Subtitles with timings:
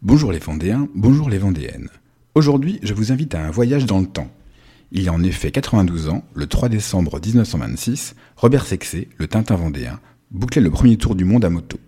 [0.00, 1.88] Bonjour les Vendéens, bonjour les Vendéennes.
[2.36, 4.30] Aujourd'hui, je vous invite à un voyage dans le temps.
[4.92, 9.56] Il y a en effet 92 ans, le 3 décembre 1926, Robert Sexé, le Tintin
[9.56, 9.98] vendéen,
[10.30, 11.80] bouclait le premier tour du monde à moto.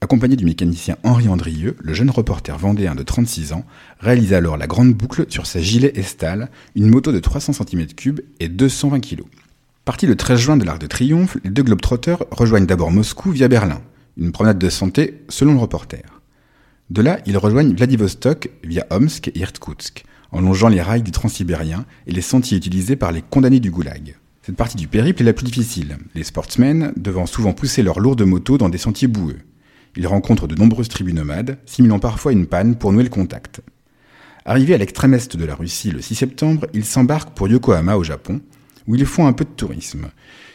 [0.00, 3.64] Accompagné du mécanicien Henri Andrieux, le jeune reporter vendéen de 36 ans
[4.00, 8.48] réalisa alors la grande boucle sur sa gilet Estal, une moto de 300 cm3 et
[8.48, 9.22] 220 kg.
[9.84, 13.46] Parti le 13 juin de l'Arc de Triomphe, les deux globetrotters rejoignent d'abord Moscou via
[13.46, 13.82] Berlin,
[14.16, 16.21] une promenade de santé selon le reporter.
[16.90, 21.86] De là, ils rejoignent Vladivostok via Omsk et Irkoutsk, en longeant les rails du transsibérien
[22.06, 24.16] et les sentiers utilisés par les condamnés du goulag.
[24.42, 28.22] Cette partie du périple est la plus difficile, les sportsmen devant souvent pousser leurs lourdes
[28.22, 29.38] motos dans des sentiers boueux.
[29.96, 33.60] Ils rencontrent de nombreuses tribus nomades, simulant parfois une panne pour nouer le contact.
[34.44, 38.02] Arrivés à l'extrême est de la Russie le 6 septembre, ils s'embarquent pour Yokohama au
[38.02, 38.40] Japon,
[38.88, 40.08] où ils font un peu de tourisme.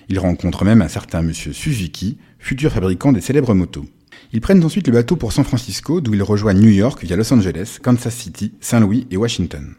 [0.10, 3.86] Ils rencontrent même un certain monsieur Suzuki, futur fabricant des célèbres motos.
[4.34, 7.32] Ils prennent ensuite le bateau pour San Francisco, d'où ils rejoignent New York via Los
[7.34, 9.76] Angeles, Kansas City, Saint-Louis et Washington.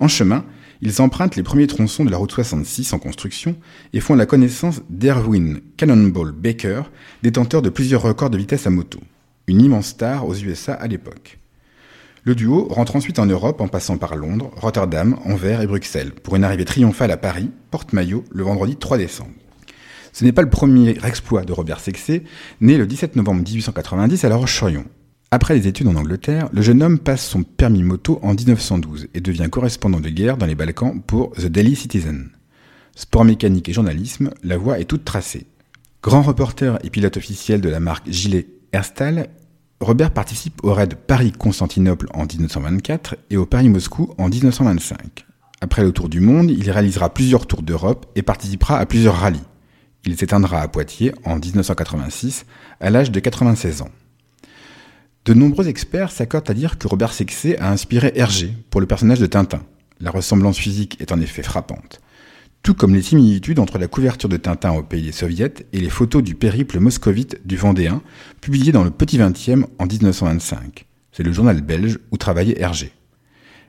[0.00, 0.44] En chemin,
[0.82, 3.56] ils empruntent les premiers tronçons de la route 66 en construction
[3.92, 6.82] et font la connaissance d'Erwin Cannonball Baker,
[7.22, 9.00] détenteur de plusieurs records de vitesse à moto,
[9.46, 11.38] une immense star aux USA à l'époque.
[12.24, 16.36] Le duo rentre ensuite en Europe en passant par Londres, Rotterdam, Anvers et Bruxelles pour
[16.36, 19.30] une arrivée triomphale à Paris, porte-maillot, le vendredi 3 décembre.
[20.18, 22.24] Ce n'est pas le premier exploit de Robert Sexé,
[22.60, 24.84] né le 17 novembre 1890 à La Roche-sur-Yon.
[25.30, 29.20] Après les études en Angleterre, le jeune homme passe son permis moto en 1912 et
[29.20, 32.30] devient correspondant de guerre dans les Balkans pour The Daily Citizen.
[32.96, 35.46] Sport mécanique et journalisme, la voie est toute tracée.
[36.02, 39.28] Grand reporter et pilote officiel de la marque Gilet Herstal,
[39.78, 45.26] Robert participe au raid Paris-Constantinople en 1924 et au Paris-Moscou en 1925.
[45.60, 49.44] Après le tour du monde, il réalisera plusieurs tours d'Europe et participera à plusieurs rallyes.
[50.04, 52.46] Il s'éteindra à Poitiers en 1986
[52.80, 53.90] à l'âge de 96 ans.
[55.24, 59.20] De nombreux experts s'accordent à dire que Robert Sexé a inspiré Hergé pour le personnage
[59.20, 59.62] de Tintin.
[60.00, 62.00] La ressemblance physique est en effet frappante.
[62.62, 65.90] Tout comme les similitudes entre la couverture de Tintin au pays des soviets et les
[65.90, 68.02] photos du périple moscovite du Vendéen,
[68.40, 70.86] publiées dans le Petit Vingtième en 1925.
[71.12, 72.92] C'est le journal belge où travaillait Hergé.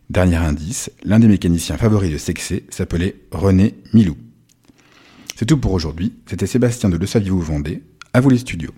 [0.10, 4.16] Dernier indice, l'un des mécaniciens favoris de Sexé s'appelait René Milou.
[5.40, 6.12] C'est tout pour aujourd'hui.
[6.26, 7.82] C'était Sébastien de Le Saviez-vous Vendée.
[8.12, 8.74] À vous les studios.